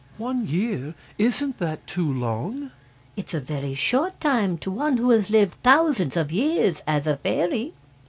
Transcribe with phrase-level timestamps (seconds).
[0.17, 0.95] "One year!
[1.19, 2.71] Isn't that too long?"
[3.15, 7.17] "It's a very short time to one who has lived thousands of years as a
[7.17, 7.73] fairy."